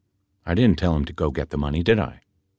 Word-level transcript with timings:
I 0.47 0.55
didn't 0.55 0.79
tell 0.79 0.95
him 0.95 1.05
to 1.05 1.13
go 1.13 1.29
get 1.29 1.51
the 1.51 1.59
money 1.59 1.83
did 1.83 1.99
I 1.99 2.21